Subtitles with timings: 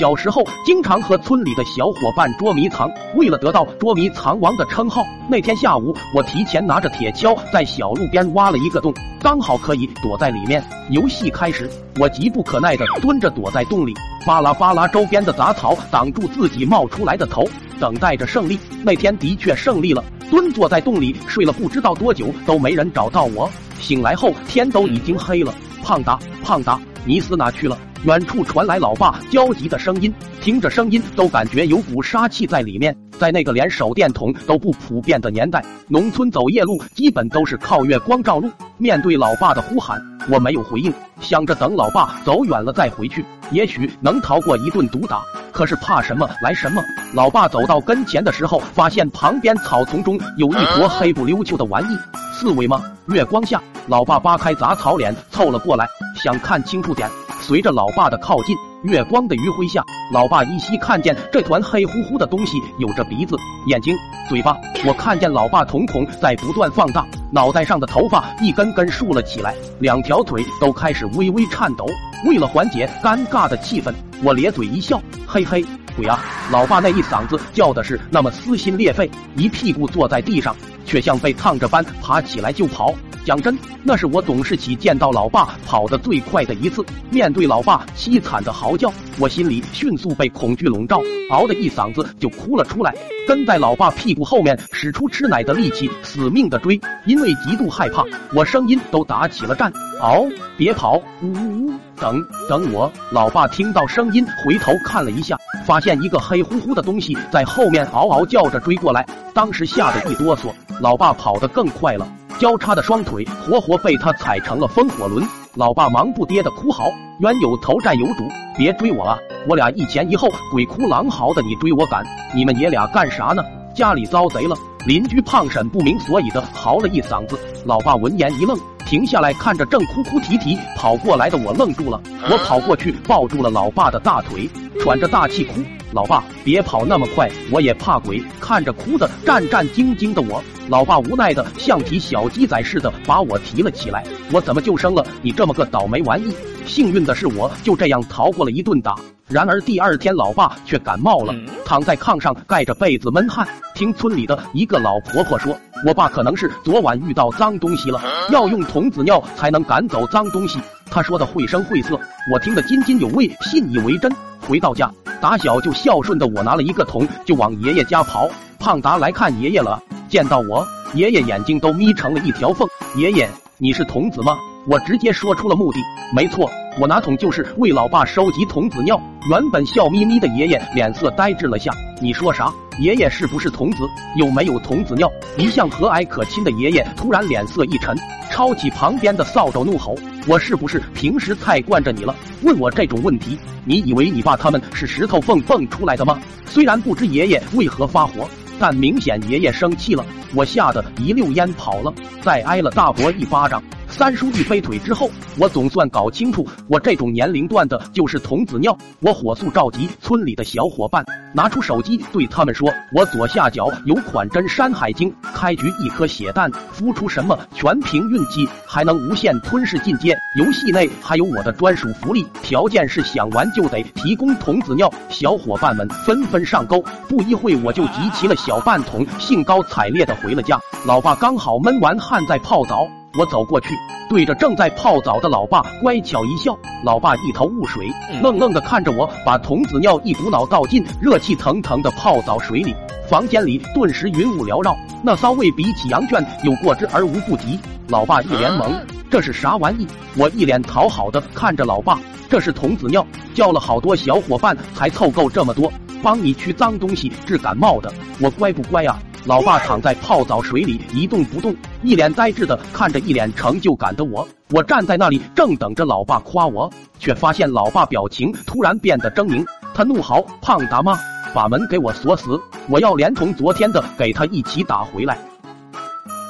[0.00, 10.64] 小时候经常和村里的小伙伴捉迷藏，为了得到捉迷藏王的称号，那天下午我提前拿着铁锹在小路边挖了一个洞，刚好可以躲在里面。
[10.88, 11.68] 游戏开始，
[11.98, 13.92] 我急不可耐地蹲着躲在洞里，
[14.24, 17.44] 扒拉扒拉周边的杂草，挡住自己冒出来的头，
[17.78, 18.58] 等待着胜利。
[18.82, 23.50] 那天的确胜利了，蹲坐在洞里睡了不知道多久，都没人找到我。
[23.78, 25.52] 醒来后天都已经黑了。
[25.82, 27.78] 胖达，胖达，你死哪去了？
[28.04, 32.96] 远处传来老爸焦急的声音，听着声音都感觉有股杀气在里面。
[33.18, 38.50] 在那个连手电筒都不普遍的年代，农村走夜路基本都是靠月光照路。
[38.78, 45.22] 面对老爸的呼喊，我没有回应，想着等老爸走远了再回去，也许能逃过一顿毒打。
[45.52, 46.82] 可是怕什么来什么，
[47.14, 51.98] 老爸走到跟前的时候，发现旁边草丛中有一坨黑不溜秋的玩意，
[52.32, 52.80] 刺猬吗？
[53.06, 57.08] 月光下，老爸扒开杂草脸凑了过来，想看清楚点。
[57.50, 63.34] 随着老爸的靠近，月光的余晖下，老爸依稀看见这团黑乎乎的东西有着鼻子、
[63.66, 63.92] 眼睛、
[64.28, 64.56] 嘴巴。
[64.86, 71.84] 我看见老爸瞳孔在不断放大，脑袋上的头发一根根竖了起来，两条腿都开始微微颤抖。
[72.24, 73.92] 为了缓解尴尬的气氛，
[74.22, 75.64] 我咧嘴一笑，嘿嘿，
[75.96, 76.20] 鬼啊！
[76.52, 80.54] 老爸那一嗓子叫的是那么撕心裂肺，一屁股坐在地上，
[80.86, 82.94] 却像被烫着般爬起来就跑。
[83.24, 86.84] 讲真，那是我懂事起见到老爸跑得最快的一次。
[87.10, 92.94] 面对老爸凄惨的嚎叫，我心里迅速被恐惧笼罩，嗷的一嗓子就哭了出来，
[93.28, 96.80] 跟在老爸屁股后面使出吃奶的力气，死命的追。
[97.06, 98.04] 因为极度害怕，
[98.34, 99.70] 我声音都打起了颤。
[100.00, 100.26] 嗷，
[100.56, 100.96] 别跑！
[101.22, 101.74] 呜呜呜！
[101.96, 102.90] 等等我！
[103.10, 110.50] 老爸听到声音，回头看了一下，发现一个黑乎乎的东西在后面嗷嗷叫着追过来，当时吓得一哆嗦。
[110.80, 112.08] 老爸跑得更快了。
[112.40, 115.22] 交叉的双腿活活被他踩成了风火轮，
[115.56, 119.18] 老爸忙不迭的哭嚎：“冤有头债有主，别追我啊！
[119.46, 122.02] 我俩一前一后，鬼哭狼嚎的，你追我赶，
[122.34, 123.42] 你们爷俩干啥呢？
[123.74, 124.56] 家里遭贼了！”
[124.88, 132.00] 邻居胖婶不明所以的嚎了一嗓子，老爸闻言一愣，停下来看着正哭哭啼啼跑过来的我，愣住了。
[132.30, 134.48] 我跑过去抱住了老爸的大腿，
[134.80, 135.60] 喘着大气哭
[135.92, 140.42] ：“老爸，别跑那么快，我也怕鬼。”看着哭得战战兢兢的我。
[140.68, 146.32] 老爸无奈的像提小鸡仔似的把我提了起来，我怎么就生了你这么个倒霉玩意？
[146.64, 148.94] 幸运的是，我就这样逃过了一顿打。
[149.26, 151.34] 然而第二天，老爸却感冒了，
[151.64, 153.46] 躺在炕上盖着被子闷汗。
[153.74, 155.56] 听村里的一个老婆婆说，
[155.86, 158.00] 我爸可能是昨晚遇到脏东西了，
[158.30, 160.58] 要用童子尿才能赶走脏东西。
[160.90, 161.98] 她说的绘声绘色，
[162.32, 164.12] 我听得津津有味，信以为真。
[164.40, 164.90] 回到家，
[165.20, 168.28] 打小就孝顺的我拿了一个桶就往爷爷家跑。
[168.58, 169.82] 胖达来看爷爷了。
[170.08, 172.66] 见到我，爷爷眼睛都眯成了一条缝。
[172.96, 173.28] 爷爷，
[173.58, 174.36] 你是童子吗？
[174.66, 175.78] 我直接说出了目的。
[176.14, 179.00] 没错，我拿桶就是为老爸收集童子尿。
[179.30, 181.70] 原本笑眯眯的爷爷脸色呆滞了下。
[182.00, 182.52] 你说啥？
[182.80, 183.84] 爷爷是不是童子？
[184.16, 185.10] 有没有童子尿？
[185.36, 187.96] 一向和蔼可亲的爷爷突然脸色一沉，
[188.30, 189.94] 抄起旁边的扫帚怒吼
[190.26, 192.14] ：“我是不是平时太惯着你了？
[192.42, 193.38] 问我这种问题？
[193.64, 198.28] 你以为你爸他们是石头缝蹦出来的吗？”虽然不知爷爷为何发火。
[198.62, 200.04] 但明显爷爷生气了，
[200.34, 203.62] 我吓得一溜烟跑了，再挨了大伯一巴掌。
[204.00, 208.74] 三叔一飞腿之后，我总算搞清楚，我这种年龄段的就是童子尿。
[209.00, 220.16] 我火速召集村里的小伙伴，拿出手机对他们说：“我左下角有款真山海经，开局一颗血蛋，孵出什么全凭运气，还能无限吞噬进阶。
[220.38, 230.58] 游戏内还有我的专属福利，条件是想玩就得提供童子尿。”小伙伴们纷纷上钩，不一会我就集齐了小半桶，兴高采烈的回了家。
[230.86, 232.88] 老爸刚好闷完汗在泡澡。
[233.18, 233.76] 我走过去，
[234.08, 236.56] 对着正在泡澡的老爸乖巧一笑。
[236.84, 237.90] 老爸一头雾水，
[238.22, 242.72] 愣愣的看着我，把童子尿一股脑倒进热气腾腾的泡澡水里。
[243.08, 247.58] 房间里顿时云雾缭绕，那骚味比起羊圈有过之而无不及。
[247.88, 248.70] 老爸一脸懵，
[249.10, 249.88] 这是啥玩意？
[250.16, 251.98] 我一脸讨好的看着老爸，
[252.28, 253.04] 这是童子尿，
[253.34, 257.92] 叫了好多小伙伴才凑够这么多，帮你驱脏东西、治感冒的。
[258.20, 258.96] 我乖不乖啊？
[259.26, 264.26] 老爸躺在泡澡水里一动不动，一脸呆滞的看着一脸成就感的我。
[264.50, 269.44] 我站在那里正等着老爸夸我，却发现老爸表情突然变得狰狞。
[269.72, 270.98] 他怒嚎：“胖大妈，
[271.32, 272.38] 把门给我锁死！
[272.68, 275.16] 我要连同昨天的给他一起打回来！”